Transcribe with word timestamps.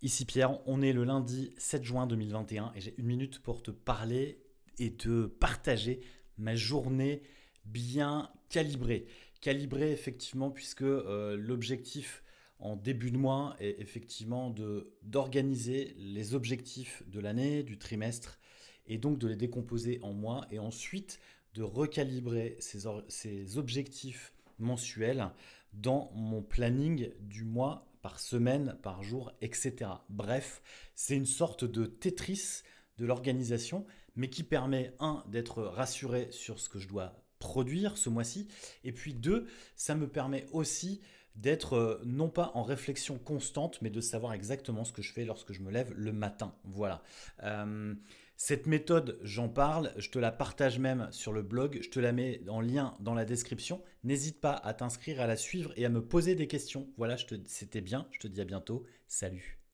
Ici 0.00 0.24
Pierre, 0.24 0.60
on 0.66 0.80
est 0.80 0.92
le 0.92 1.02
lundi 1.02 1.52
7 1.58 1.82
juin 1.82 2.06
2021 2.06 2.72
et 2.76 2.80
j'ai 2.80 2.94
une 2.98 3.06
minute 3.06 3.40
pour 3.40 3.64
te 3.64 3.72
parler 3.72 4.38
et 4.78 4.94
te 4.94 5.26
partager 5.26 6.00
ma 6.36 6.54
journée 6.54 7.22
bien 7.64 8.30
calibrée. 8.48 9.06
Calibrée 9.40 9.90
effectivement 9.90 10.52
puisque 10.52 10.82
euh, 10.82 11.36
l'objectif 11.36 12.22
en 12.60 12.76
début 12.76 13.10
de 13.10 13.18
mois 13.18 13.56
est 13.58 13.80
effectivement 13.80 14.54
d'organiser 15.02 15.96
les 15.98 16.32
objectifs 16.32 17.02
de 17.08 17.18
l'année, 17.18 17.64
du 17.64 17.76
trimestre 17.76 18.38
et 18.86 18.98
donc 18.98 19.18
de 19.18 19.26
les 19.26 19.36
décomposer 19.36 19.98
en 20.02 20.12
mois 20.12 20.46
et 20.52 20.60
ensuite 20.60 21.18
de 21.54 21.64
recalibrer 21.64 22.56
ces 22.60 23.58
objectifs 23.58 24.32
mensuels 24.58 25.30
dans 25.72 26.10
mon 26.14 26.42
planning 26.42 27.10
du 27.20 27.44
mois 27.44 27.86
par 28.02 28.20
semaine, 28.20 28.76
par 28.82 29.02
jour, 29.02 29.32
etc. 29.40 29.90
Bref, 30.08 30.62
c'est 30.94 31.16
une 31.16 31.26
sorte 31.26 31.64
de 31.64 31.86
Tetris 31.86 32.62
de 32.96 33.06
l'organisation, 33.06 33.86
mais 34.16 34.30
qui 34.30 34.42
permet, 34.42 34.92
un, 34.98 35.24
d'être 35.28 35.62
rassuré 35.62 36.28
sur 36.30 36.58
ce 36.58 36.68
que 36.68 36.78
je 36.78 36.88
dois 36.88 37.14
produire 37.38 37.96
ce 37.96 38.08
mois-ci, 38.08 38.48
et 38.82 38.92
puis 38.92 39.14
deux, 39.14 39.46
ça 39.76 39.94
me 39.94 40.08
permet 40.08 40.46
aussi 40.52 41.00
d'être 41.36 41.74
euh, 41.74 42.02
non 42.04 42.28
pas 42.28 42.50
en 42.54 42.64
réflexion 42.64 43.16
constante, 43.16 43.80
mais 43.80 43.90
de 43.90 44.00
savoir 44.00 44.32
exactement 44.32 44.84
ce 44.84 44.92
que 44.92 45.02
je 45.02 45.12
fais 45.12 45.24
lorsque 45.24 45.52
je 45.52 45.60
me 45.60 45.70
lève 45.70 45.92
le 45.94 46.12
matin. 46.12 46.52
Voilà. 46.64 47.02
Euh, 47.44 47.94
cette 48.40 48.68
méthode, 48.68 49.18
j'en 49.24 49.48
parle, 49.48 49.92
je 49.96 50.10
te 50.10 50.18
la 50.20 50.30
partage 50.30 50.78
même 50.78 51.08
sur 51.10 51.32
le 51.32 51.42
blog, 51.42 51.80
je 51.82 51.90
te 51.90 51.98
la 51.98 52.12
mets 52.12 52.40
en 52.48 52.60
lien 52.60 52.94
dans 53.00 53.12
la 53.12 53.24
description. 53.24 53.82
N'hésite 54.04 54.40
pas 54.40 54.52
à 54.52 54.74
t'inscrire, 54.74 55.20
à 55.20 55.26
la 55.26 55.36
suivre 55.36 55.72
et 55.76 55.84
à 55.84 55.88
me 55.88 56.00
poser 56.00 56.36
des 56.36 56.46
questions. 56.46 56.88
Voilà, 56.96 57.16
c'était 57.46 57.80
bien, 57.80 58.06
je 58.12 58.20
te 58.20 58.28
dis 58.28 58.40
à 58.40 58.44
bientôt. 58.44 58.86
Salut 59.08 59.58